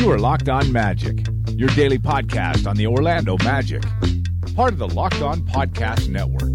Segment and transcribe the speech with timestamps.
[0.00, 3.82] You are Locked On Magic, your daily podcast on the Orlando Magic,
[4.56, 6.54] part of the Locked On Podcast Network.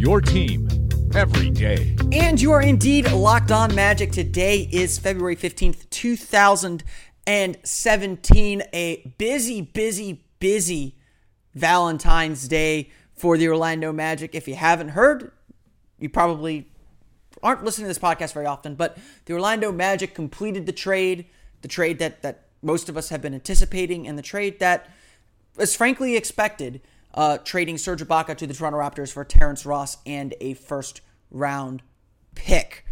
[0.00, 0.66] Your team
[1.14, 1.94] every day.
[2.10, 4.12] And you are indeed locked on magic.
[4.12, 8.62] Today is February 15th, 2017.
[8.72, 10.96] A busy, busy, busy
[11.54, 14.34] Valentine's Day for the Orlando Magic.
[14.34, 15.32] If you haven't heard,
[15.98, 16.66] you probably
[17.42, 21.26] aren't listening to this podcast very often, but the Orlando Magic completed the trade,
[21.60, 24.88] the trade that that most of us have been anticipating, in the trade that
[25.56, 26.80] was frankly expected,
[27.14, 31.00] uh, trading Serge Ibaka to the Toronto Raptors for Terrence Ross and a first
[31.30, 31.82] round
[32.34, 32.84] pick.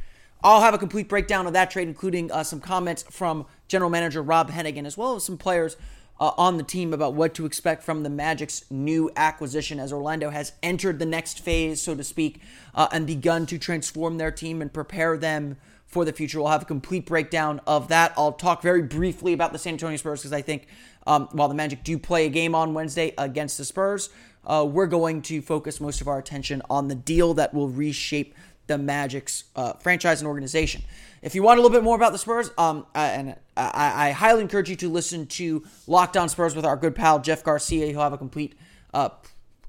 [0.42, 4.22] I'll have a complete breakdown of that trade, including uh, some comments from General Manager
[4.22, 5.76] Rob Hennigan, as well as some players
[6.20, 10.30] uh, on the team about what to expect from the Magic's new acquisition as Orlando
[10.30, 12.40] has entered the next phase, so to speak,
[12.74, 16.38] uh, and begun to transform their team and prepare them for the future.
[16.38, 18.12] We'll have a complete breakdown of that.
[18.16, 20.66] I'll talk very briefly about the San Antonio Spurs because I think
[21.06, 24.10] um, while the Magic do play a game on Wednesday against the Spurs,
[24.46, 28.34] uh, we're going to focus most of our attention on the deal that will reshape
[28.66, 30.82] the Magic's uh, franchise and organization.
[31.22, 34.42] If you want a little bit more about the Spurs, um, and I, I, highly
[34.42, 37.86] encourage you to listen to Locked On Spurs with our good pal Jeff Garcia.
[37.86, 38.54] He'll have a complete,
[38.94, 39.10] uh,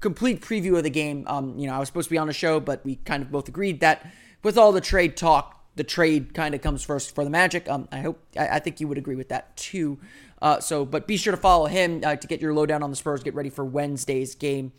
[0.00, 1.24] complete preview of the game.
[1.26, 3.32] Um, you know, I was supposed to be on the show, but we kind of
[3.32, 4.10] both agreed that
[4.42, 7.68] with all the trade talk, the trade kind of comes first for the Magic.
[7.68, 9.98] Um, I hope, I, I think you would agree with that too.
[10.40, 12.96] Uh, so, but be sure to follow him uh, to get your lowdown on the
[12.96, 13.22] Spurs.
[13.22, 14.72] Get ready for Wednesday's game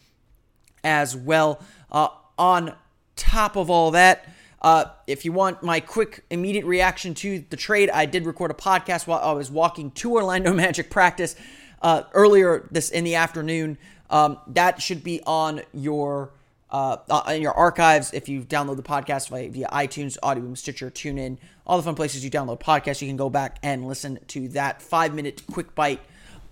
[0.84, 1.62] as well.
[1.92, 2.76] Uh, on
[3.16, 4.26] top of all that.
[4.62, 8.54] Uh, if you want my quick, immediate reaction to the trade, I did record a
[8.54, 11.36] podcast while I was walking to Orlando Magic practice
[11.82, 13.78] uh, earlier this in the afternoon.
[14.10, 16.32] Um, that should be on your
[16.70, 20.92] uh, uh in your archives if you download the podcast via, via iTunes, Audioboom, Stitcher,
[20.92, 23.02] TuneIn, all the fun places you download podcasts.
[23.02, 26.02] You can go back and listen to that five minute quick bite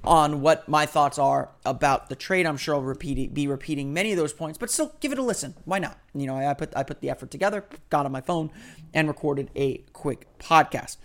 [0.04, 2.46] on what my thoughts are about the trade.
[2.46, 5.24] I'm sure I'll repeat be repeating many of those points, but still give it a
[5.24, 5.56] listen.
[5.66, 5.98] Why not?
[6.14, 8.52] You know, I put I put the effort together, got on my phone,
[8.94, 10.98] and recorded a quick podcast.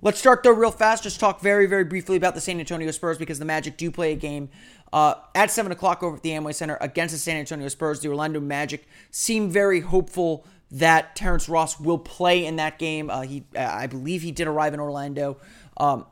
[0.00, 1.02] Let's start though real fast.
[1.02, 4.12] Just talk very very briefly about the San Antonio Spurs because the Magic do play
[4.12, 4.50] a game
[4.92, 8.00] uh, at seven o'clock over at the Amway Center against the San Antonio Spurs.
[8.00, 13.10] The Orlando Magic seem very hopeful that Terrence Ross will play in that game.
[13.10, 15.36] Uh, he, I believe, he did arrive in Orlando
[15.76, 16.06] um,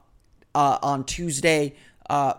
[0.55, 1.75] uh, on Tuesday.
[2.11, 2.35] Uh,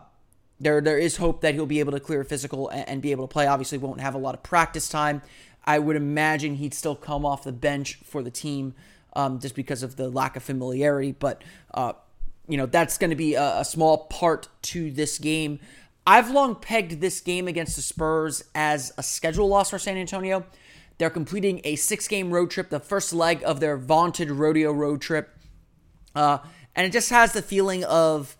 [0.59, 3.25] there, there is hope that he'll be able to clear physical and, and, be able
[3.25, 3.47] to play.
[3.47, 5.21] Obviously, won't have a lot of practice time.
[5.65, 8.75] I would imagine he'd still come off the bench for the team
[9.13, 11.13] um, just because of the lack of familiarity.
[11.13, 11.41] But
[11.73, 11.93] uh,
[12.49, 15.61] you know that's going to be a, a small part to this game.
[16.05, 20.45] I've long pegged this game against the Spurs as a schedule loss for San Antonio.
[20.97, 24.99] They're completing a six game road trip, the first leg of their vaunted rodeo road
[24.99, 25.29] trip.
[26.13, 26.39] Uh,
[26.75, 28.35] and it just has the feeling of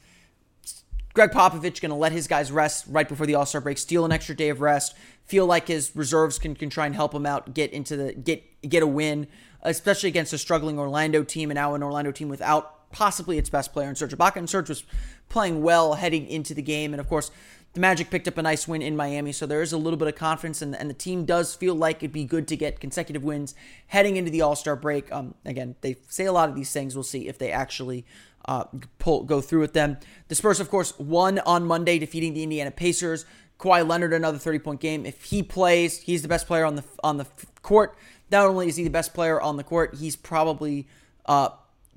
[1.14, 4.06] Gregg Popovich going to let his guys rest right before the All Star break, steal
[4.06, 4.96] an extra day of rest,
[5.26, 8.44] feel like his reserves can, can try and help him out, get into the get
[8.62, 9.28] get a win,
[9.62, 13.74] especially against a struggling Orlando team and now an Orlando team without possibly its best
[13.74, 14.38] player in Serge Ibaka.
[14.38, 14.84] And Serge was
[15.30, 17.32] playing well heading into the game, and of course.
[17.74, 20.10] The Magic picked up a nice win in Miami, so there is a little bit
[20.10, 23.24] of confidence, and, and the team does feel like it'd be good to get consecutive
[23.24, 23.56] wins
[23.88, 25.10] heading into the All Star break.
[25.10, 26.96] Um, again, they say a lot of these things.
[26.96, 28.06] We'll see if they actually
[28.46, 28.66] uh,
[29.00, 29.98] pull, go through with them.
[30.28, 33.26] The Spurs, of course, won on Monday, defeating the Indiana Pacers.
[33.60, 35.06] Kawhi Leonard, another 30 point game.
[35.06, 37.28] If he plays, he's the best player on the on the
[37.62, 37.96] court.
[38.32, 40.88] Not only is he the best player on the court, he's probably
[41.26, 41.50] uh,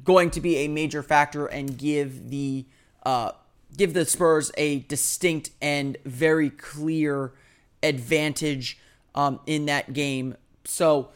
[0.03, 2.66] going to be a major factor and give the
[3.05, 3.32] uh,
[3.76, 7.32] give the Spurs a distinct and very clear
[7.82, 8.78] advantage
[9.15, 10.37] um, in that game.
[10.65, 11.11] So,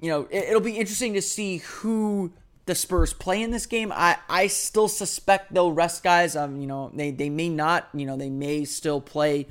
[0.00, 2.32] you know, it, it'll be interesting to see who
[2.66, 3.92] the Spurs play in this game.
[3.92, 6.34] I, I still suspect they'll rest guys.
[6.36, 9.46] Um, you know, they, they may not, you know, they may still play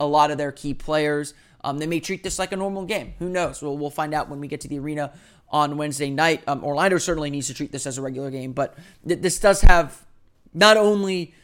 [0.00, 1.34] a lot of their key players.
[1.62, 3.14] Um, they may treat this like a normal game.
[3.18, 3.62] Who knows?
[3.62, 5.12] Well, we'll find out when we get to the arena
[5.50, 6.42] on Wednesday night.
[6.46, 8.76] Um, Orlando certainly needs to treat this as a regular game, but
[9.06, 10.04] th- this does have
[10.52, 11.34] not only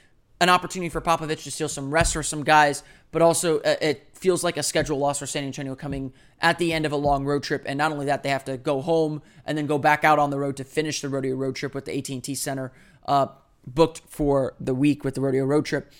[0.40, 2.82] an opportunity for Popovich to steal some rest for some guys,
[3.14, 6.72] but also uh, it feels like a schedule loss for San Antonio coming at the
[6.72, 7.62] end of a long road trip.
[7.64, 10.30] And not only that, they have to go home and then go back out on
[10.30, 12.72] the road to finish the rodeo road trip with the AT&T Center
[13.06, 13.28] uh,
[13.64, 15.92] booked for the week with the rodeo road trip.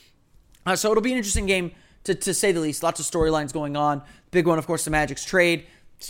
[0.66, 1.70] Uh, so it'll be an interesting game
[2.02, 2.82] to, to say the least.
[2.82, 4.02] Lots of storylines going on.
[4.32, 5.66] Big one, of course, the Magic's trade.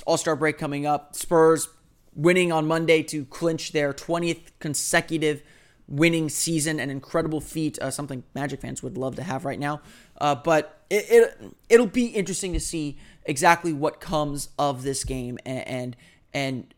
[0.06, 1.14] All Star break coming up.
[1.14, 1.68] Spurs
[2.14, 5.42] winning on Monday to clinch their 20th consecutive
[5.86, 9.80] winning season, an incredible feat, uh, something Magic fans would love to have right now.
[10.20, 15.38] Uh, but it, it it'll be interesting to see exactly what comes of this game
[15.44, 15.96] and and,
[16.32, 16.74] and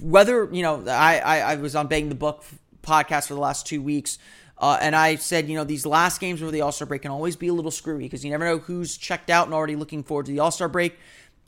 [0.00, 2.44] whether you know I, I, I was on Bang the Book
[2.82, 4.18] podcast for the last two weeks.
[4.58, 7.10] Uh, and I said, you know, these last games over the All Star break can
[7.10, 10.02] always be a little screwy because you never know who's checked out and already looking
[10.02, 10.98] forward to the All Star break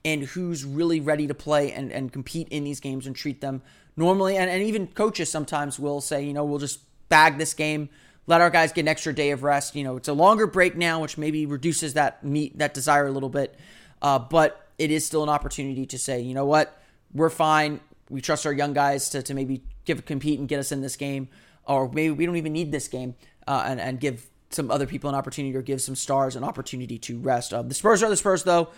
[0.03, 3.63] and who's really ready to play and, and compete in these games and treat them
[3.97, 4.39] normally.
[4.39, 6.81] And, and even coaches sometimes will say, you know, we'll just
[7.13, 7.89] bag this game,
[8.27, 9.77] let our guys get an extra day of rest.
[9.77, 13.13] You know, it's a longer break now, which maybe reduces that meet that desire a
[13.13, 13.55] little bit.
[14.01, 16.81] Uh, but it is still an opportunity to say, you know what,
[17.13, 17.81] we're fine.
[18.09, 20.97] We trust our young guys to, to maybe give compete and get us in this
[20.97, 21.29] game
[21.65, 23.15] or maybe we don't even need this game
[23.47, 26.99] uh, and, and give some other people an opportunity or give some stars an opportunity
[26.99, 27.55] to rest.
[27.55, 28.69] Uh, the Spurs are the Spurs, though.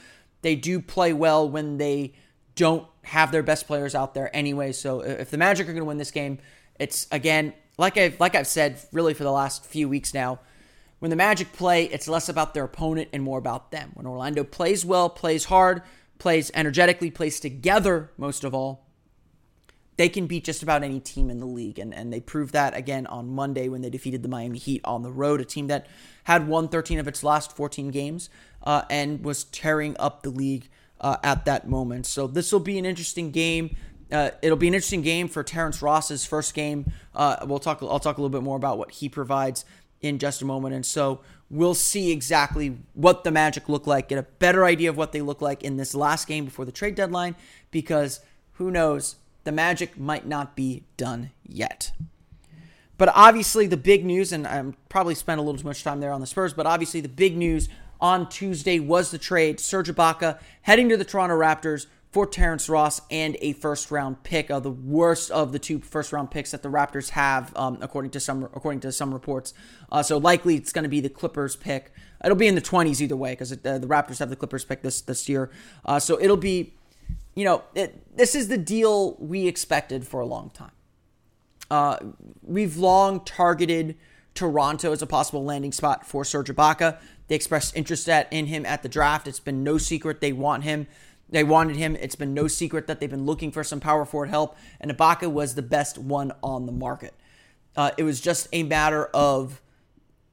[0.43, 2.15] They do play well when they
[2.55, 4.73] don't have their best players out there anyway.
[4.73, 6.39] So if the Magic are going to win this game,
[6.79, 10.41] it's again like I've like I've said really for the last few weeks now.
[11.01, 13.91] When the Magic play, it's less about their opponent and more about them.
[13.95, 15.83] When Orlando plays well, plays hard,
[16.19, 18.87] plays energetically, plays together most of all,
[19.97, 21.79] they can beat just about any team in the league.
[21.79, 25.03] And, and they proved that again on Monday when they defeated the Miami Heat on
[25.03, 25.87] the road, a team that
[26.25, 28.31] had won 13 of its last 14 games
[28.63, 30.69] uh, and was tearing up the league
[31.01, 32.07] uh, at that moment.
[32.07, 33.77] So this will be an interesting game.
[34.13, 36.93] Uh, it'll be an interesting game for Terrence Ross's first game.
[37.15, 37.83] Uh, we'll talk.
[37.83, 39.65] I'll talk a little bit more about what he provides
[40.01, 40.75] in just a moment.
[40.75, 41.21] And so
[41.51, 45.23] we'll see exactly what the Magic look like, get a better idea of what they
[45.23, 47.35] look like in this last game before the trade deadline,
[47.71, 48.21] because
[48.55, 51.93] who knows the Magic might not be done yet.
[52.97, 56.13] But obviously, the big news, and I'm probably spent a little too much time there
[56.13, 57.69] on the Spurs, but obviously, the big news
[58.01, 59.59] on Tuesday was the trade.
[59.59, 64.49] Serge Ibaka heading to the Toronto Raptors for Terrence Ross and a first round pick,
[64.49, 68.13] of the worst of the two first round picks that the Raptors have, um, according
[68.13, 69.53] to some according to some reports.
[69.91, 71.93] Uh, so likely it's going to be the Clippers pick.
[72.25, 74.83] It'll be in the 20s either way because uh, the Raptors have the Clippers pick
[74.83, 75.51] this this year.
[75.85, 76.75] Uh, so it'll be
[77.35, 80.71] you know, it, this is the deal we expected for a long time.
[81.69, 81.97] Uh,
[82.43, 83.97] we've long targeted
[84.35, 87.01] Toronto as a possible landing spot for Serge Ibaka.
[87.27, 89.27] They expressed interest at, in him at the draft.
[89.27, 90.87] It's been no secret they want him.
[91.29, 91.97] They wanted him.
[91.97, 95.31] It's been no secret that they've been looking for some power forward help, and Ibaka
[95.31, 97.15] was the best one on the market.
[97.77, 99.61] Uh, it was just a matter of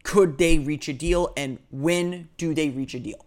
[0.04, 3.26] could they reach a deal and when do they reach a deal?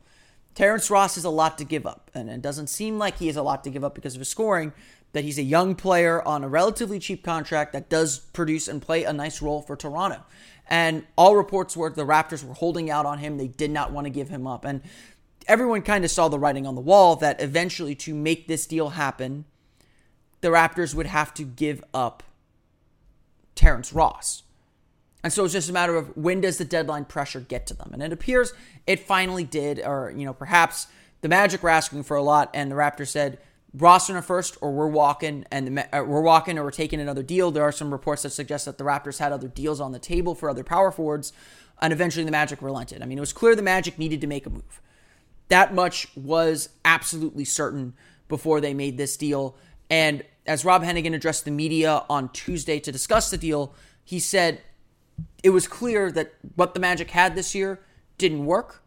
[0.54, 3.36] Terrence Ross is a lot to give up, and it doesn't seem like he has
[3.36, 4.72] a lot to give up because of his scoring.
[5.12, 9.04] That he's a young player on a relatively cheap contract that does produce and play
[9.04, 10.24] a nice role for Toronto.
[10.66, 13.36] And all reports were the Raptors were holding out on him.
[13.36, 14.64] They did not want to give him up.
[14.64, 14.80] And
[15.46, 18.90] everyone kind of saw the writing on the wall that eventually, to make this deal
[18.90, 19.44] happen,
[20.40, 22.22] the Raptors would have to give up
[23.54, 24.42] Terrence Ross.
[25.22, 27.90] And so it's just a matter of when does the deadline pressure get to them?
[27.92, 28.52] And it appears
[28.86, 30.86] it finally did, or, you know, perhaps
[31.22, 33.38] the Magic were asking for a lot, and the Raptors said,
[33.72, 37.00] Ross in a first, or we're walking, and the, uh, we're walking, or we're taking
[37.00, 37.50] another deal.
[37.50, 40.34] There are some reports that suggest that the Raptors had other deals on the table
[40.34, 41.32] for other power forwards,
[41.80, 43.02] and eventually the Magic relented.
[43.02, 44.82] I mean, it was clear the Magic needed to make a move.
[45.48, 47.94] That much was absolutely certain
[48.28, 49.56] before they made this deal.
[49.90, 53.74] And as Rob Hennigan addressed the media on Tuesday to discuss the deal,
[54.04, 54.60] he said
[55.42, 57.80] it was clear that what the Magic had this year
[58.18, 58.82] didn't work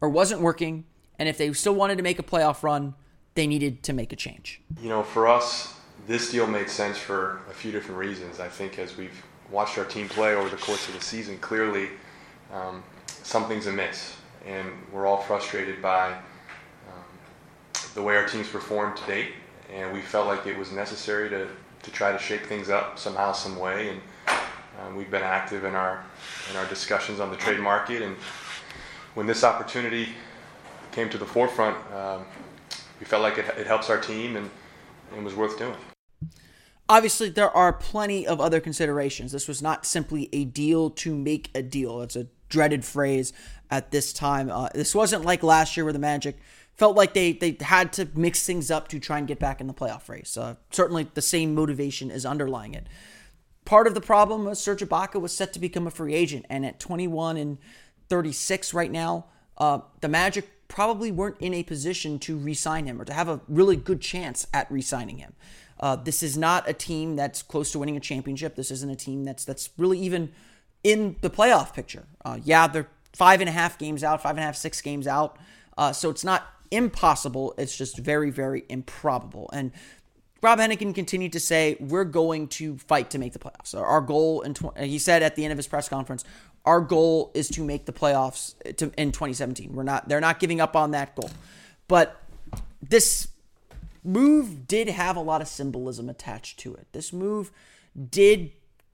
[0.00, 0.84] or wasn't working.
[1.18, 2.94] And if they still wanted to make a playoff run,
[3.34, 4.60] they needed to make a change.
[4.80, 5.74] You know, for us,
[6.06, 8.40] this deal made sense for a few different reasons.
[8.40, 11.88] I think as we've watched our team play over the course of the season, clearly
[12.52, 14.16] um, something's amiss.
[14.46, 17.04] And we're all frustrated by um,
[17.94, 19.32] the way our team's performed to date.
[19.72, 21.48] And we felt like it was necessary to,
[21.82, 23.90] to try to shake things up somehow, some way.
[23.90, 24.00] And
[24.80, 26.04] um, we've been active in our
[26.50, 28.16] in our discussions on the trade market, and
[29.14, 30.08] when this opportunity
[30.92, 32.24] came to the forefront, um,
[33.00, 34.48] we felt like it, it helps our team and,
[35.14, 35.74] and was worth doing.
[36.88, 39.32] Obviously, there are plenty of other considerations.
[39.32, 42.00] This was not simply a deal to make a deal.
[42.00, 43.32] It's a dreaded phrase
[43.70, 44.50] at this time.
[44.50, 46.38] Uh, this wasn't like last year where the Magic
[46.74, 49.66] felt like they, they had to mix things up to try and get back in
[49.66, 50.36] the playoff race.
[50.36, 52.86] Uh, certainly, the same motivation is underlying it.
[53.64, 56.64] Part of the problem was Serge Ibaka was set to become a free agent, and
[56.64, 57.58] at 21 and
[58.08, 59.26] 36 right now,
[59.58, 63.40] uh, the Magic probably weren't in a position to re-sign him or to have a
[63.48, 65.34] really good chance at re-signing him.
[65.80, 68.54] Uh, this is not a team that's close to winning a championship.
[68.54, 70.32] This isn't a team that's that's really even
[70.82, 72.06] in the playoff picture.
[72.24, 75.08] Uh, yeah, they're five and a half games out, five and a half, six games
[75.08, 75.36] out.
[75.76, 77.52] Uh, so it's not impossible.
[77.58, 79.50] It's just very, very improbable.
[79.52, 79.72] And
[80.40, 84.42] Rob Hennigan continued to say, "We're going to fight to make the playoffs." Our goal,
[84.42, 86.22] in tw- he said at the end of his press conference,
[86.64, 89.72] "Our goal is to make the playoffs to, in 2017.
[89.72, 90.08] We're not.
[90.08, 91.30] They're not giving up on that goal."
[91.88, 92.22] But
[92.80, 93.28] this
[94.04, 96.86] move did have a lot of symbolism attached to it.
[96.92, 97.50] This move
[98.08, 98.52] did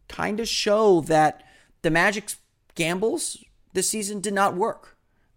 [0.09, 1.43] kind of show that
[1.83, 2.39] the Magic's
[2.75, 4.97] gambles this season did not work,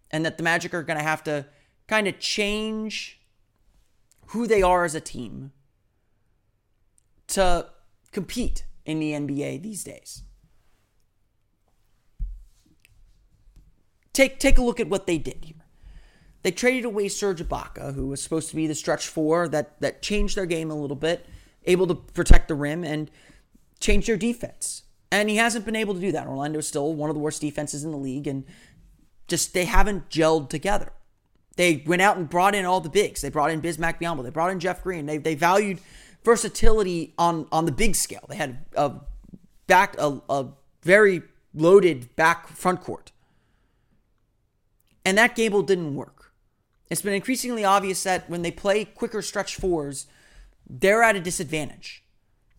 [0.09, 1.45] and that the Magic are going to have to
[1.87, 3.19] kind of change
[4.27, 5.51] who they are as a team
[7.27, 7.67] to
[8.11, 10.23] compete in the NBA these days.
[14.13, 15.65] Take take a look at what they did here.
[16.43, 20.01] They traded away Serge Ibaka, who was supposed to be the stretch four that that
[20.01, 21.25] changed their game a little bit,
[21.65, 23.11] able to protect the rim and
[23.79, 24.83] change their defense.
[25.11, 26.27] And he hasn't been able to do that.
[26.27, 28.43] Orlando is still one of the worst defenses in the league, and
[29.27, 30.91] just they haven't gelled together.
[31.55, 33.21] They went out and brought in all the bigs.
[33.21, 34.23] They brought in Bismack Biyombo.
[34.23, 35.05] They brought in Jeff Green.
[35.05, 35.79] They, they valued
[36.23, 38.25] versatility on on the big scale.
[38.29, 38.93] They had a
[39.65, 40.47] back a, a
[40.83, 41.23] very
[41.53, 43.11] loaded back front court.
[45.05, 46.33] And that Gable didn't work.
[46.89, 50.07] It's been increasingly obvious that when they play quicker stretch fours,
[50.69, 52.03] they're at a disadvantage.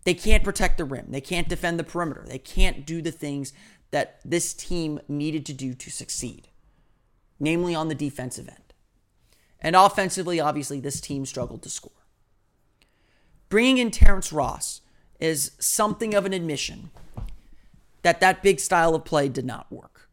[0.08, 1.08] They can't protect the rim.
[1.10, 2.24] They can't defend the perimeter.
[2.26, 3.52] They can't do the things
[3.90, 6.48] that this team needed to do to succeed,
[7.38, 8.72] namely on the defensive end.
[9.60, 12.06] And offensively, obviously, this team struggled to score.
[13.50, 14.80] Bringing in Terrence Ross
[15.20, 16.88] is something of an admission
[18.00, 20.08] that that big style of play did not work.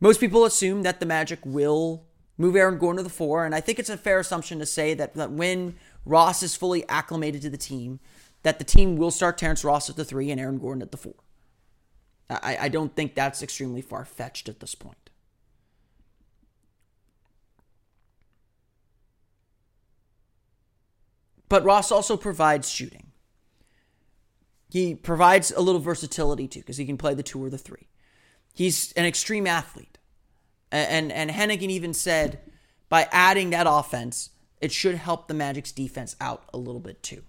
[0.00, 2.06] Most people assume that the Magic will
[2.38, 4.94] move Aaron Gordon to the four, and I think it's a fair assumption to say
[4.94, 5.74] that, that when
[6.06, 8.00] Ross is fully acclimated to the team,
[8.42, 10.96] that the team will start Terrence Ross at the three and Aaron Gordon at the
[10.96, 11.14] four.
[12.28, 15.10] I, I don't think that's extremely far fetched at this point.
[21.48, 23.08] But Ross also provides shooting.
[24.70, 27.88] He provides a little versatility too, because he can play the two or the three.
[28.54, 29.98] He's an extreme athlete.
[30.70, 32.40] And, and, and Hennigan even said
[32.88, 34.30] by adding that offense,
[34.60, 37.24] it should help the Magic's defense out a little bit too.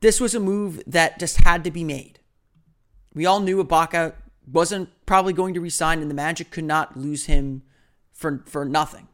[0.00, 2.20] This was a move that just had to be made.
[3.14, 4.14] We all knew Ibaka
[4.50, 7.62] wasn't probably going to resign, and the Magic could not lose him
[8.12, 9.08] for, for nothing.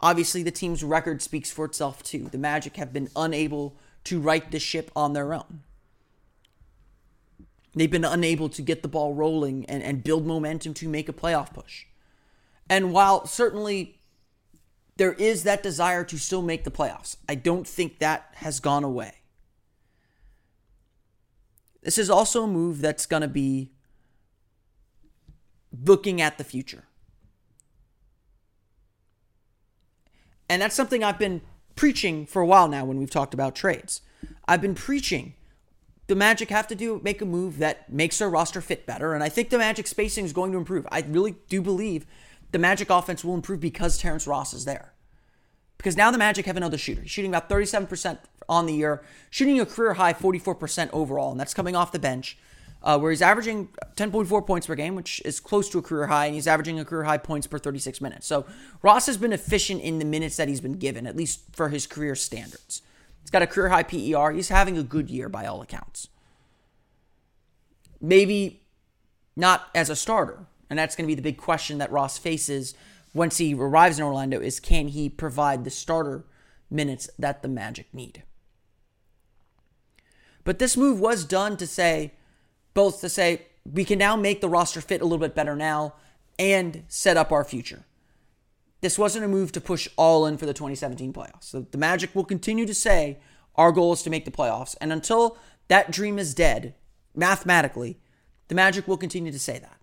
[0.00, 2.28] Obviously, the team's record speaks for itself too.
[2.30, 5.62] The Magic have been unable to right the ship on their own.
[7.74, 11.12] They've been unable to get the ball rolling and, and build momentum to make a
[11.12, 11.86] playoff push.
[12.68, 13.98] And while certainly
[14.96, 18.84] there is that desire to still make the playoffs, I don't think that has gone
[18.84, 19.14] away.
[21.86, 23.70] This is also a move that's going to be
[25.84, 26.82] looking at the future.
[30.48, 31.42] And that's something I've been
[31.76, 34.00] preaching for a while now when we've talked about trades.
[34.48, 35.34] I've been preaching
[36.08, 39.22] the Magic have to do make a move that makes their roster fit better, and
[39.22, 40.88] I think the Magic spacing is going to improve.
[40.90, 42.04] I really do believe
[42.50, 44.92] the Magic offense will improve because Terrence Ross is there.
[45.76, 47.02] Because now the Magic have another shooter.
[47.02, 48.18] He's shooting about 37%
[48.48, 52.38] on the year, shooting a career high 44% overall, and that's coming off the bench,
[52.82, 56.26] uh, where he's averaging 10.4 points per game, which is close to a career high,
[56.26, 58.26] and he's averaging a career high points per 36 minutes.
[58.26, 58.46] So
[58.82, 61.86] Ross has been efficient in the minutes that he's been given, at least for his
[61.86, 62.82] career standards.
[63.22, 64.30] He's got a career high PER.
[64.32, 66.08] He's having a good year by all accounts.
[68.00, 68.62] Maybe
[69.34, 70.46] not as a starter.
[70.70, 72.74] And that's going to be the big question that Ross faces
[73.16, 76.24] once he arrives in Orlando is can he provide the starter
[76.70, 78.22] minutes that the Magic need?
[80.44, 82.12] But this move was done to say
[82.74, 85.94] both to say we can now make the roster fit a little bit better now
[86.38, 87.84] and set up our future.
[88.82, 91.44] This wasn't a move to push all in for the 2017 playoffs.
[91.44, 93.18] So the Magic will continue to say
[93.54, 94.76] our goal is to make the playoffs.
[94.80, 96.74] And until that dream is dead,
[97.14, 97.98] mathematically,
[98.48, 99.75] the Magic will continue to say that.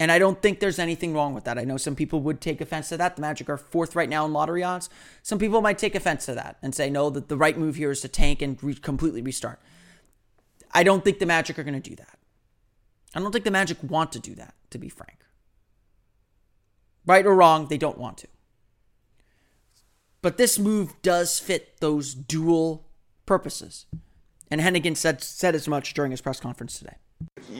[0.00, 1.58] And I don't think there's anything wrong with that.
[1.58, 3.16] I know some people would take offense to that.
[3.16, 4.88] The Magic are fourth right now in lottery odds.
[5.22, 7.90] Some people might take offense to that and say, no, that the right move here
[7.90, 9.60] is to tank and re- completely restart.
[10.72, 12.18] I don't think the Magic are going to do that.
[13.14, 15.24] I don't think the Magic want to do that, to be frank.
[17.04, 18.28] Right or wrong, they don't want to.
[20.22, 22.86] But this move does fit those dual
[23.26, 23.86] purposes.
[24.50, 26.96] And Hennigan said, said as much during his press conference today.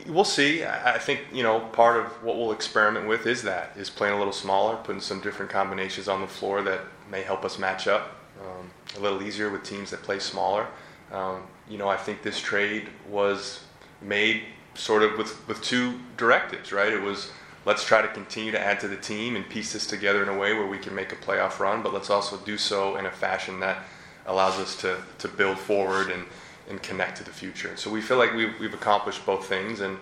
[0.07, 0.65] We'll see.
[0.65, 4.19] I think you know part of what we'll experiment with is that is playing a
[4.19, 8.17] little smaller, putting some different combinations on the floor that may help us match up
[8.41, 10.67] um, a little easier with teams that play smaller.
[11.13, 13.65] Um, you know, I think this trade was
[14.03, 14.43] made
[14.75, 16.93] sort of with with two directives, right?
[16.93, 17.31] It was
[17.65, 20.37] let's try to continue to add to the team and piece this together in a
[20.37, 23.11] way where we can make a playoff run, but let's also do so in a
[23.11, 23.85] fashion that
[24.27, 26.25] allows us to, to build forward and,
[26.69, 27.77] and connect to the future.
[27.77, 29.99] So we feel like we've, we've accomplished both things, and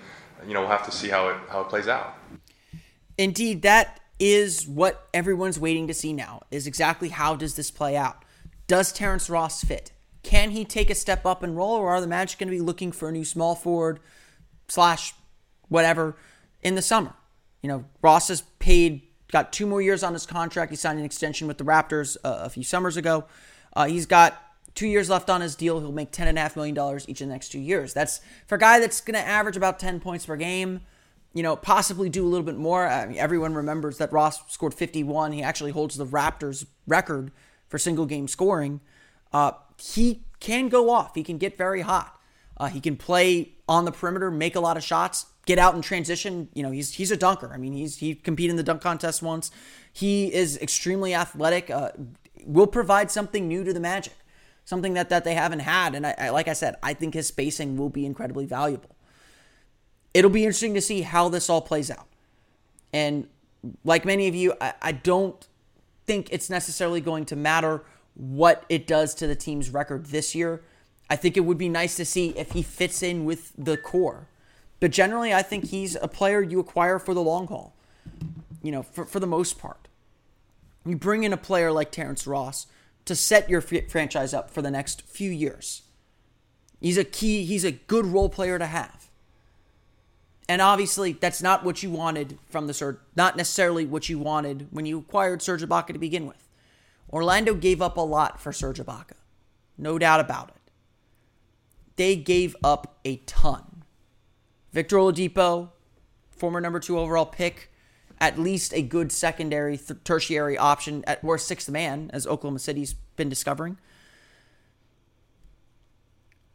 [0.46, 2.14] you know we'll have to see how it how it plays out.
[3.18, 6.42] Indeed, that is what everyone's waiting to see now.
[6.50, 8.25] Is exactly how does this play out?
[8.66, 9.92] Does Terrence Ross fit?
[10.23, 12.61] Can he take a step up and roll, or are the Magic going to be
[12.61, 14.00] looking for a new small forward
[14.68, 15.14] slash
[15.68, 16.16] whatever
[16.62, 17.14] in the summer?
[17.62, 20.70] You know, Ross has paid, got two more years on his contract.
[20.70, 23.25] He signed an extension with the Raptors uh, a few summers ago.
[23.73, 24.40] Uh, he's got
[24.76, 25.80] two years left on his deal.
[25.80, 27.92] He'll make $10.5 million each of the next two years.
[27.92, 30.83] That's for a guy that's going to average about 10 points per game
[31.37, 32.88] you know, possibly do a little bit more.
[32.88, 35.33] I mean, everyone remembers that Ross scored 51.
[35.33, 37.30] He actually holds the Raptors record
[37.68, 38.80] for single game scoring.
[39.35, 41.14] Uh, he can go off.
[41.14, 42.18] He can get very hot.
[42.56, 45.83] Uh, he can play on the perimeter, make a lot of shots, get out in
[45.83, 46.49] transition.
[46.54, 47.50] You know, he's he's a dunker.
[47.52, 49.50] I mean, he's he competed in the dunk contest once.
[49.92, 51.68] He is extremely athletic.
[51.68, 51.90] Uh,
[52.47, 54.14] will provide something new to the Magic,
[54.66, 55.94] something that that they haven't had.
[55.94, 58.96] And I, I, like I said, I think his spacing will be incredibly valuable
[60.16, 62.06] it'll be interesting to see how this all plays out.
[62.90, 63.28] And
[63.85, 65.46] like many of you, I, I don't
[66.06, 70.62] think it's necessarily going to matter what it does to the team's record this year.
[71.11, 74.28] I think it would be nice to see if he fits in with the core.
[74.80, 77.76] But generally, I think he's a player you acquire for the long haul,
[78.62, 79.87] you know, for, for the most part.
[80.87, 82.66] You bring in a player like Terrence Ross
[83.06, 85.82] to set your f- franchise up for the next few years.
[86.80, 89.10] He's a key, he's a good role player to have.
[90.48, 94.68] And obviously, that's not what you wanted from the Serge, not necessarily what you wanted
[94.70, 96.46] when you acquired Serge Ibaka to begin with.
[97.12, 99.14] Orlando gave up a lot for Serge Ibaka,
[99.78, 100.72] no doubt about it.
[101.96, 103.84] They gave up a ton.
[104.72, 105.70] Victor Oladipo,
[106.30, 107.72] former number two overall pick,
[108.20, 112.94] at least a good secondary, th- tertiary option at worst sixth man, as Oklahoma City's
[113.16, 113.78] been discovering.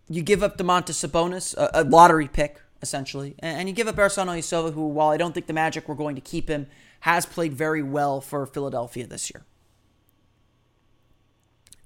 [0.10, 3.36] You give up Domantas Sabonis, a, a lottery pick essentially.
[3.40, 6.16] And you give up Ersan Ilyasova, who, while I don't think the Magic were going
[6.16, 6.68] to keep him,
[7.02, 9.44] has played very well for Philadelphia this year.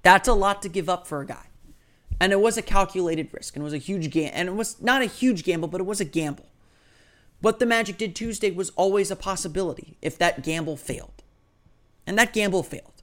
[0.02, 1.46] That's a lot to give up for a guy.
[2.20, 4.30] And it was a calculated risk, and it was a huge game.
[4.32, 6.46] And it was not a huge gamble, but it was a gamble.
[7.40, 11.22] What the Magic did Tuesday was always a possibility if that gamble failed.
[12.06, 13.02] And that gamble failed.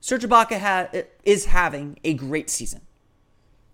[0.00, 2.82] Serge Ibaka ha- is having a great season.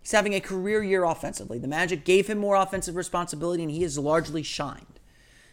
[0.00, 1.58] He's having a career year offensively.
[1.58, 5.00] The Magic gave him more offensive responsibility, and he has largely shined.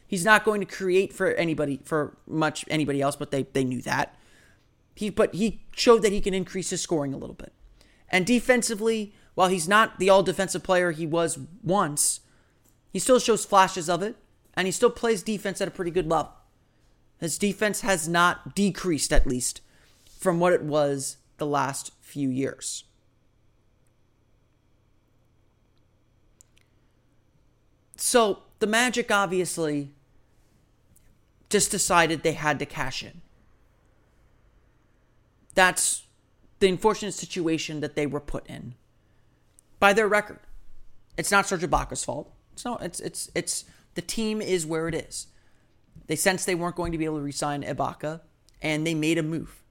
[0.07, 3.81] He's not going to create for anybody for much anybody else, but they they knew
[3.83, 4.13] that.
[4.93, 7.53] He but he showed that he can increase his scoring a little bit.
[8.09, 12.19] And defensively, while he's not the all defensive player he was once,
[12.91, 14.15] he still shows flashes of it,
[14.53, 16.33] and he still plays defense at a pretty good level.
[17.19, 19.61] His defense has not decreased, at least,
[20.19, 22.83] from what it was the last few years.
[27.95, 29.91] So the Magic obviously
[31.49, 33.21] just decided they had to cash in.
[35.53, 36.03] That's
[36.59, 38.75] the unfortunate situation that they were put in
[39.79, 40.39] by their record.
[41.17, 42.31] It's not Serge Ibaka's fault.
[42.61, 45.27] It's no, it's it's it's the team is where it is.
[46.05, 48.21] They sensed they weren't going to be able to resign Ibaka,
[48.61, 49.63] and they made a move.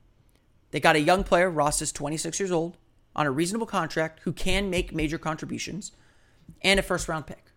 [0.73, 2.77] They got a young player, Ross is 26 years old,
[3.15, 5.93] on a reasonable contract who can make major contributions,
[6.63, 7.53] and a first round pick.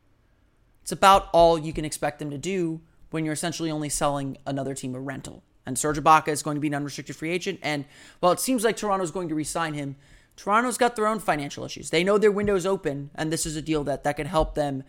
[0.83, 4.75] It's about all you can expect them to do when you're essentially only selling another
[4.75, 5.43] team a rental.
[5.65, 7.59] And Serge Ibaka is going to be an unrestricted free agent.
[7.63, 7.85] And
[8.19, 9.95] while it seems like Toronto's going to re-sign him,
[10.35, 11.89] Toronto's got their own financial issues.
[11.89, 14.83] They know their window's open, and this is a deal that that can help them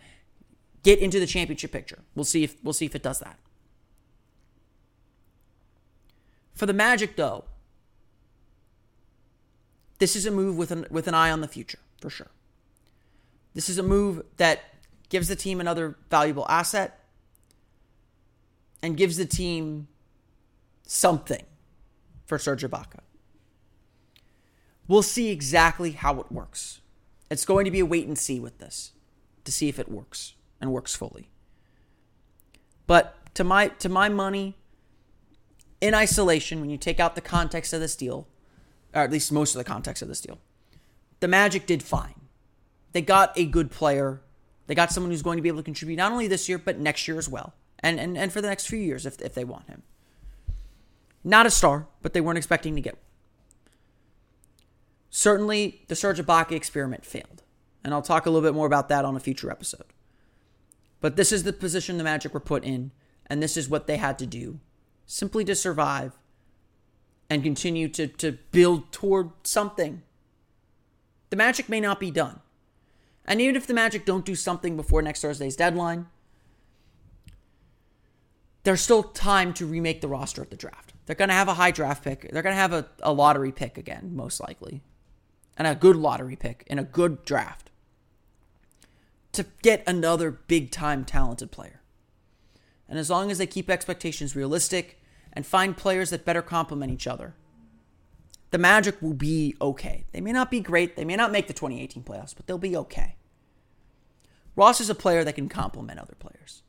[0.85, 1.99] get into the championship picture.
[2.13, 3.37] We'll see if we'll see if it does that.
[6.53, 7.43] For the Magic, though,
[9.97, 12.29] this is a move with an with an eye on the future for sure.
[13.55, 14.61] This is a move that
[15.09, 16.99] gives the team another valuable asset,
[18.81, 19.87] and gives the team
[20.83, 21.43] something
[22.25, 22.99] for Serge Ibaka.
[24.87, 26.81] We'll see exactly how it works.
[27.31, 28.91] It's going to be a wait and see with this
[29.45, 31.29] to see if it works and works fully.
[32.87, 34.55] But to my to my money,
[35.81, 38.27] in isolation, when you take out the context of this deal,
[38.93, 40.39] or at least most of the context of this deal,
[41.19, 42.15] the Magic did fine.
[42.91, 44.21] They got a good player
[44.67, 46.79] they got someone who's going to be able to contribute not only this year, but
[46.79, 47.53] next year as well.
[47.79, 49.83] And, and, and for the next few years if, if they want him.
[51.23, 53.01] Not a star, but they weren't expecting to get one.
[55.09, 57.43] Certainly, the Serge Ibaka experiment failed.
[57.83, 59.85] And I'll talk a little bit more about that on a future episode.
[61.05, 62.89] But this is the position the Magic were put in,
[63.27, 64.59] and this is what they had to do
[65.05, 66.17] simply to survive
[67.29, 70.01] and continue to, to build toward something.
[71.29, 72.39] The Magic may not be done.
[73.23, 76.07] And even if the Magic don't do something before next Thursday's deadline,
[78.63, 80.93] there's still time to remake the roster at the draft.
[81.05, 82.31] They're going to have a high draft pick.
[82.31, 84.81] They're going to have a, a lottery pick again, most likely.
[85.55, 87.69] and a good lottery pick in a good draft
[89.35, 91.81] to get another big time talented player.
[92.87, 95.01] And as long as they keep expectations realistic
[95.33, 97.35] and find players that better complement each other,
[98.51, 100.05] the Magic will be okay.
[100.11, 102.77] They may not be great, they may not make the 2018 playoffs, but they'll be
[102.77, 103.15] okay.
[104.55, 106.61] Ross is a player that can complement other players.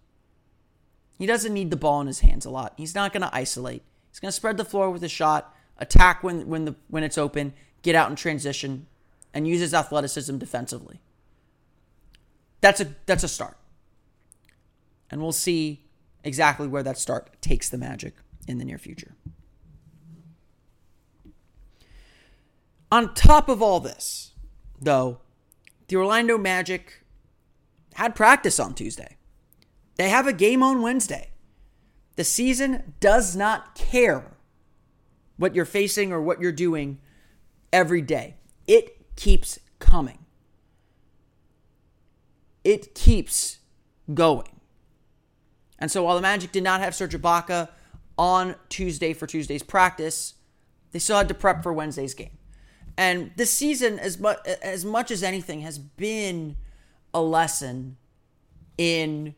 [1.19, 2.75] He doesn't need the ball in his hands a lot.
[2.77, 3.83] He's not going to isolate.
[4.11, 7.19] He's going to spread the floor with a shot, attack when when the when it's
[7.19, 8.87] open, get out in transition,
[9.33, 11.01] and use his athleticism defensively.
[12.67, 13.57] That's a that's a start.
[15.09, 15.85] And we'll see
[16.25, 18.17] exactly where that start takes the Magic
[18.49, 19.15] in the near future.
[22.91, 24.33] On top of all this,
[24.81, 25.21] though,
[25.87, 27.05] the Orlando Magic
[27.95, 29.17] had practice on Tuesday.
[29.95, 31.31] They have a game on Wednesday.
[32.17, 34.37] The season does not care
[35.37, 36.99] what you're facing or what you're doing
[37.73, 38.35] every day.
[38.67, 40.26] It keeps coming.
[42.67, 43.59] It keeps
[44.13, 44.59] going.
[45.79, 47.69] And so while the Magic did not have Serge Ibaka
[48.19, 50.35] on Tuesday for Tuesday's practice,
[50.91, 52.37] they still had to prep for Wednesday's game.
[52.99, 56.57] And this season, as much as much as anything, has been
[57.15, 57.99] a lesson
[58.77, 59.37] in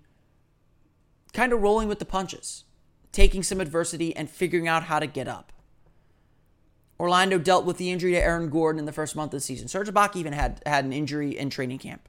[1.35, 2.64] kind of rolling with the punches,
[3.12, 5.53] taking some adversity and figuring out how to get up.
[6.99, 9.69] Orlando dealt with the injury to Aaron Gordon in the first month of the season.
[9.69, 12.09] Serge Ibaka even had had an injury in training camp.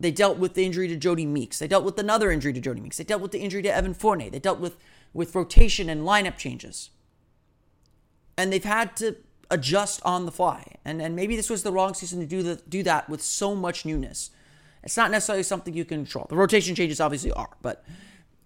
[0.00, 1.58] They dealt with the injury to Jody Meeks.
[1.58, 2.98] They dealt with another injury to Jody Meeks.
[2.98, 4.30] They dealt with the injury to Evan Fournier.
[4.30, 4.76] They dealt with
[5.12, 6.90] with rotation and lineup changes.
[8.36, 9.16] And they've had to
[9.50, 10.76] adjust on the fly.
[10.84, 13.54] And and maybe this was the wrong season to do the, do that with so
[13.54, 14.30] much newness.
[14.84, 16.26] It's not necessarily something you can control.
[16.28, 17.84] The rotation changes obviously are, but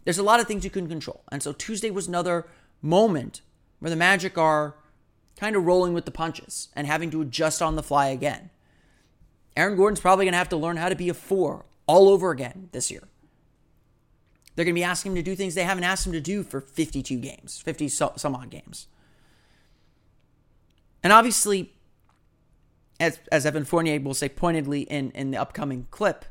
[0.05, 1.23] there's a lot of things you can control.
[1.31, 2.47] And so Tuesday was another
[2.81, 3.43] moment
[3.79, 4.77] where the Magic are
[5.37, 8.51] kind of rolling with the punches and having to adjust on the fly again.
[9.57, 12.31] Aaron Gordon's probably going to have to learn how to be a four all over
[12.31, 13.09] again this year.
[14.55, 16.43] They're going to be asking him to do things they haven't asked him to do
[16.43, 18.87] for 52 games, 50 some odd games.
[21.03, 21.73] And obviously,
[23.01, 26.25] as, as Evan Fournier will say pointedly in, in the upcoming clip,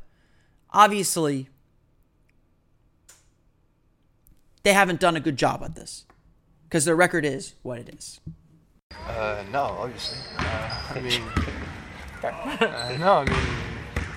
[0.70, 1.48] obviously,
[4.62, 6.06] they haven't done a good job at this
[6.64, 8.20] because their record is what it is.
[9.06, 10.18] Uh, no, obviously.
[10.38, 11.22] Uh, I mean,
[12.24, 13.38] uh, no, I mean,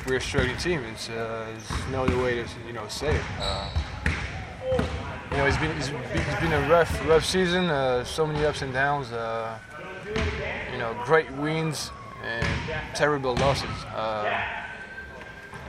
[0.05, 0.83] we're a struggling team.
[0.83, 3.21] It's, uh, it's no other way to you know say it.
[3.39, 3.69] Uh,
[5.31, 7.65] you know, it's been it's been, a rough rough season.
[7.65, 9.11] Uh, so many ups and downs.
[9.11, 9.57] Uh,
[10.71, 11.91] you know, great wins
[12.23, 12.45] and
[12.95, 13.69] terrible losses.
[13.95, 14.23] Uh,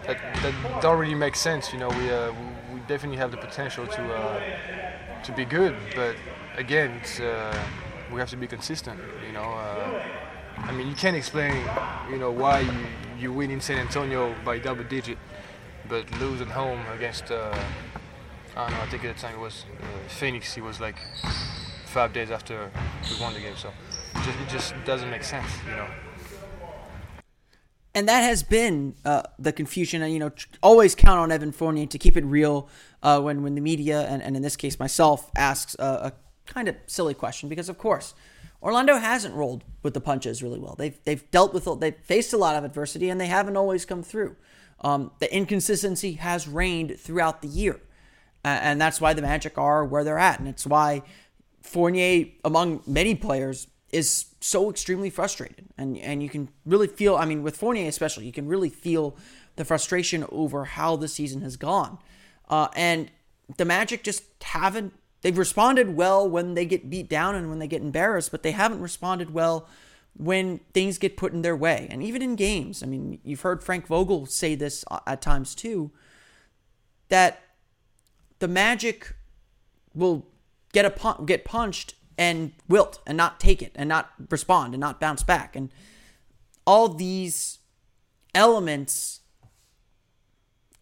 [0.06, 1.72] that, that don't really make sense.
[1.72, 4.42] You know, we we definitely have the potential to
[5.24, 6.14] to be good, but
[6.56, 7.00] again,
[8.12, 9.00] we have to be consistent.
[9.26, 9.48] You know,
[10.56, 11.54] I mean, you can't explain,
[12.10, 12.86] you know, why you,
[13.18, 15.18] you win in San Antonio by double digit,
[15.88, 17.30] but lose at home against.
[17.30, 17.56] Uh,
[18.56, 18.82] I don't know.
[18.82, 19.64] I think at the time it was
[20.08, 20.56] Phoenix.
[20.56, 20.96] It was like
[21.86, 22.70] five days after
[23.10, 23.68] we won the game, so
[24.14, 25.50] it just, it just doesn't make sense.
[25.68, 25.88] You know
[27.96, 30.02] and that has been uh, the confusion.
[30.12, 30.30] You know,
[30.62, 32.68] always count on Evan Fournier to keep it real
[33.02, 36.12] uh, when when the media and, and in this case myself asks a,
[36.44, 38.14] kind of silly question because of course
[38.62, 40.74] Orlando hasn't rolled with the punches really well.
[40.76, 44.02] They've they've dealt with they've faced a lot of adversity and they haven't always come
[44.02, 44.36] through.
[44.80, 47.80] Um, the inconsistency has reigned throughout the year,
[48.44, 51.02] and that's why the Magic are where they're at, and it's why
[51.62, 55.66] Fournier, among many players, is so extremely frustrated.
[55.78, 59.16] And and you can really feel, I mean, with Fournier especially, you can really feel
[59.56, 61.98] the frustration over how the season has gone.
[62.48, 63.10] Uh, and
[63.56, 64.92] the Magic just haven't,
[65.26, 68.52] they've responded well when they get beat down and when they get embarrassed, but they
[68.52, 69.66] haven't responded well
[70.16, 71.88] when things get put in their way.
[71.90, 75.90] And even in games, I mean, you've heard Frank Vogel say this at times too,
[77.08, 77.42] that
[78.38, 79.16] the Magic
[79.96, 80.28] will
[80.72, 84.80] get a pun- get punched and wilt and not take it and not respond and
[84.80, 85.56] not bounce back.
[85.56, 85.72] And
[86.64, 87.58] all these
[88.32, 89.22] elements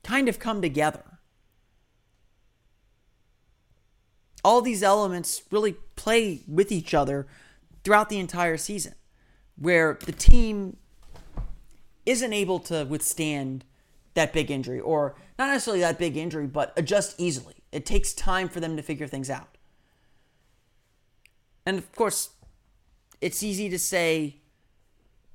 [0.03, 1.14] kind of come together.
[4.45, 7.27] All these elements really play with each other
[7.83, 8.95] throughout the entire season,
[9.57, 10.77] where the team
[12.07, 13.65] isn't able to withstand
[14.15, 17.55] that big injury, or not necessarily that big injury, but adjust easily.
[17.73, 19.49] It takes time for them to figure things out.
[21.67, 22.31] And of course,
[23.21, 24.37] it's easy to say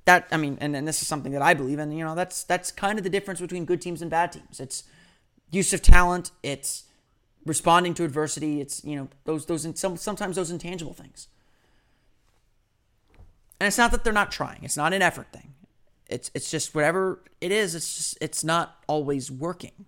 [0.04, 2.44] that I mean, and, and this is something that I believe in, you know, that's
[2.44, 4.60] that's kind of the difference between good teams and bad teams.
[4.60, 4.84] It's
[5.50, 6.84] use of talent, it's
[7.46, 11.28] responding to adversity, it's, you know, those those some, sometimes those intangible things.
[13.58, 14.60] And it's not that they're not trying.
[14.62, 15.52] It's not an effort thing.
[16.08, 19.86] It's it's just whatever it is, it's just it's not always working.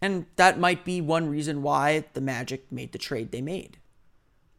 [0.00, 3.78] And that might be one reason why the Magic made the trade they made.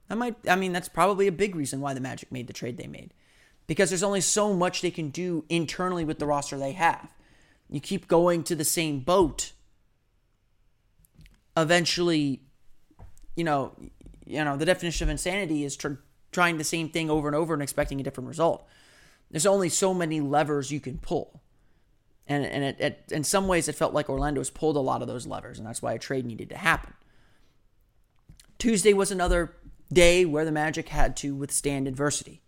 [0.09, 2.77] That might I mean that's probably a big reason why the Magic made the trade
[2.77, 3.13] they made.
[3.65, 7.13] Because there's only so much they can do internally with the roster they have.
[7.69, 9.51] You keep going to the same boat.
[11.57, 12.43] Eventually,
[13.35, 13.73] you know,
[14.25, 15.93] you know, the definition of insanity is tr-
[16.31, 18.65] trying the same thing over and over and expecting a different result.
[19.31, 21.41] There's only so many levers you can pull.
[22.27, 25.01] And, and it, it, in some ways, it felt like Orlando has pulled a lot
[25.01, 26.93] of those levers, and that's why a trade needed to happen.
[28.59, 29.55] Tuesday was another
[29.91, 32.41] day where the Magic had to withstand adversity,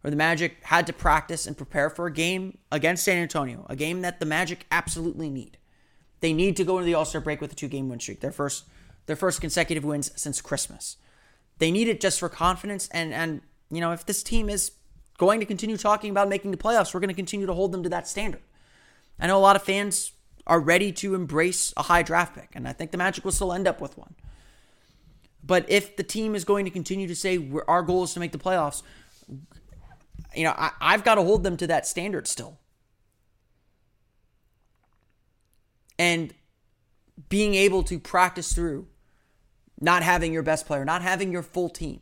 [0.00, 3.74] where the Magic had to practice and prepare for a game against San Antonio, a
[3.74, 5.58] game that the Magic absolutely need.
[6.20, 8.20] They need to go into the All Star break with a two game win streak,
[8.20, 8.64] their first,
[9.06, 10.96] their first consecutive wins since Christmas.
[11.58, 14.72] They need it just for confidence, and and you know if this team is
[15.18, 17.82] going to continue talking about making the playoffs, we're going to continue to hold them
[17.82, 18.42] to that standard.
[19.18, 20.12] I know a lot of fans
[20.46, 23.52] are ready to embrace a high draft pick, and I think the Magic will still
[23.52, 24.14] end up with one.
[25.44, 28.32] But if the team is going to continue to say our goal is to make
[28.32, 28.82] the playoffs,
[30.34, 32.58] you know, I, I've got to hold them to that standard still.
[36.00, 36.32] And
[37.28, 38.86] being able to practice through
[39.78, 42.00] not having your best player, not having your full team,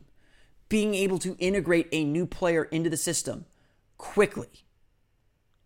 [0.69, 3.43] being able to integrate a new player into the system
[3.97, 4.63] quickly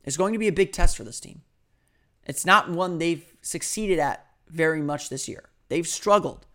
[0.03, 1.43] is going to be a big test for this team.
[2.25, 5.49] It's not one they've succeeded at very much this year.
[5.69, 6.47] They've struggled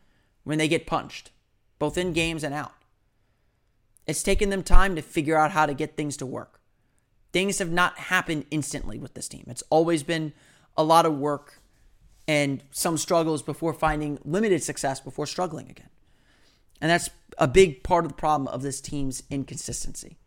[0.43, 1.31] when they get punched,
[1.79, 2.75] both in games and out.
[4.05, 6.61] It's taken them time to figure out how to get things to work.
[7.33, 9.45] Things have not happened instantly with this team.
[9.47, 10.33] It's always been
[10.77, 11.61] a lot of work
[12.29, 15.91] and some struggles before finding limited success before struggling again.
[16.81, 20.19] And that's a big part of the problem of this team's inconsistency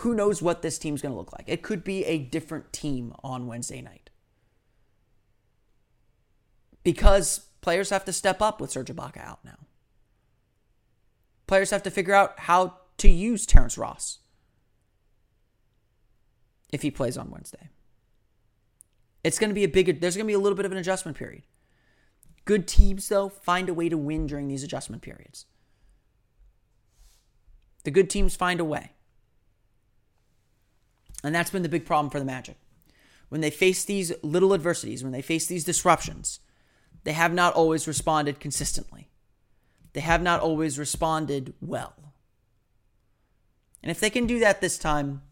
[0.00, 1.44] who knows what this team's going to look like?
[1.46, 4.08] It could be a different team on Wednesday night.
[6.82, 9.58] Because players have to step up with Serge Ibaka out now.
[11.46, 14.20] Players have to figure out how to use Terrence Ross
[16.72, 17.68] if he plays on Wednesday.
[19.22, 20.78] It's going to be a big, there's going to be a little bit of an
[20.78, 21.42] adjustment period.
[22.44, 25.46] Good teams, though, find a way to win during these adjustment periods.
[27.84, 28.92] The good teams find a way.
[31.22, 32.56] And that's been the big problem for the Magic.
[33.28, 36.40] When they face these little adversities, when they face these disruptions,
[37.04, 39.08] they have not always responded consistently.
[39.92, 41.94] They have not always responded well.
[43.82, 45.22] And if they can do that this time,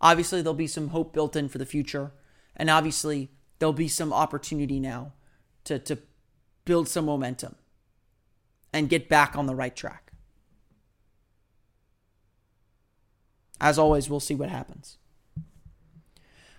[0.00, 2.12] obviously there'll be some hope built in for the future.
[2.56, 5.12] And obviously there'll be some opportunity now
[5.64, 5.98] to, to
[6.64, 7.54] build some momentum
[8.72, 10.12] and get back on the right track.
[13.60, 14.98] As always, we'll see what happens.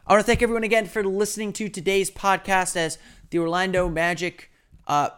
[0.05, 2.97] I want to thank everyone again for listening to today's podcast as
[3.29, 4.51] the Orlando Magic
[4.88, 5.10] uh,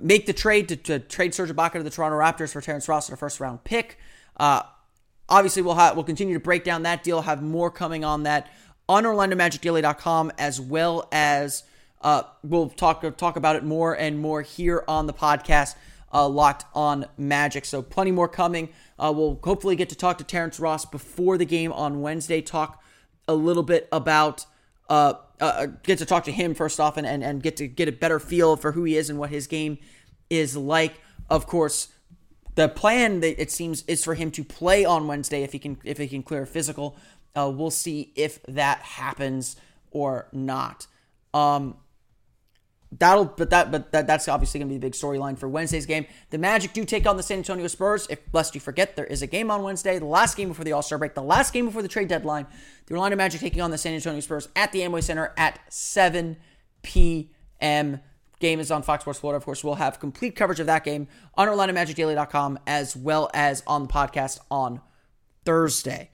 [0.00, 3.08] make the trade to, to trade Serge Ibaka to the Toronto Raptors for Terrence Ross
[3.08, 3.98] and a first round pick.
[4.36, 4.62] Uh,
[5.28, 7.22] obviously, we'll have, we'll continue to break down that deal.
[7.22, 8.50] Have more coming on that
[8.88, 11.64] on OrlandoMagicDaily.com as well as
[12.00, 15.74] uh, we'll talk talk about it more and more here on the podcast.
[16.12, 17.66] Uh, locked on Magic.
[17.66, 18.70] So plenty more coming.
[18.98, 22.40] Uh, we'll hopefully get to talk to Terrence Ross before the game on Wednesday.
[22.40, 22.82] Talk
[23.26, 24.46] a little bit about
[24.88, 27.88] uh, uh, get to talk to him first off and, and, and get to get
[27.88, 29.78] a better feel for who he is and what his game
[30.30, 31.00] is like.
[31.28, 31.88] Of course,
[32.54, 35.78] the plan that it seems is for him to play on Wednesday if he can
[35.84, 36.96] if he can clear a physical.
[37.36, 39.56] Uh, we'll see if that happens
[39.90, 40.86] or not.
[41.32, 41.76] Um,
[42.90, 45.84] That'll, but that, but that, that's obviously going to be the big storyline for Wednesday's
[45.84, 46.06] game.
[46.30, 48.06] The Magic do take on the San Antonio Spurs.
[48.08, 50.72] If lest you forget, there is a game on Wednesday, the last game before the
[50.72, 52.46] All Star break, the last game before the trade deadline.
[52.86, 56.38] The Orlando Magic taking on the San Antonio Spurs at the Amway Center at 7
[56.82, 58.00] p.m.
[58.40, 59.36] Game is on Fox Sports Florida.
[59.36, 63.82] Of course, we'll have complete coverage of that game on OrlandoMagicDaily.com as well as on
[63.82, 64.80] the podcast on
[65.44, 66.08] Thursday.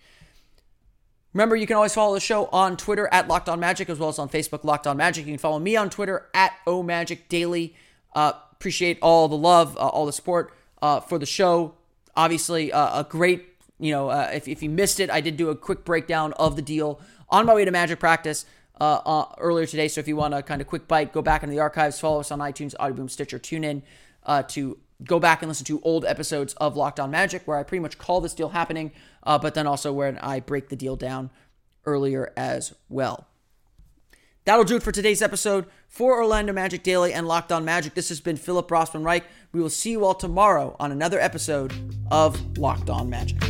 [1.35, 4.09] Remember, you can always follow the show on Twitter at Locked On Magic as well
[4.09, 5.27] as on Facebook, Locked On Magic.
[5.27, 7.29] You can follow me on Twitter at OMagicDaily.
[7.29, 7.75] Daily.
[8.15, 11.75] Uh, appreciate all the love, uh, all the support uh, for the show.
[12.17, 13.47] Obviously, uh, a great,
[13.81, 16.55] you know, uh, if, if you missed it, I did do a quick breakdown of
[16.55, 18.47] the deal on my way to Magic practice
[18.81, 19.89] uh, earlier today.
[19.89, 22.21] So if you want a kind of quick bite, go back into the archives, follow
[22.21, 23.83] us on iTunes, Audioboom, Stitcher, TuneIn
[24.49, 27.83] to go back and listen to old episodes of Locked On Magic where I pretty
[27.83, 28.93] much call this deal happening
[29.25, 31.31] uh, but then also when I break the deal down
[31.85, 33.27] earlier as well.
[34.45, 37.95] That'll do it for today's episode for Orlando Magic Daily and Locked On Magic.
[37.95, 39.25] This has been Philip Rossman Reich.
[39.53, 41.73] We will see you all tomorrow on another episode
[42.11, 43.43] of Locked On Magic.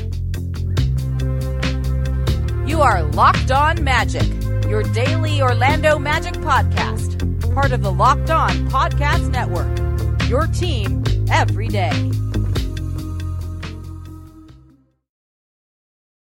[2.68, 4.22] You are Locked On Magic,
[4.68, 9.80] your daily Orlando Magic podcast, part of the Locked On Podcast Network.
[10.28, 12.10] Your team every day.